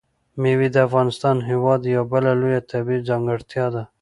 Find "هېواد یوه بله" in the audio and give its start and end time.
1.49-2.31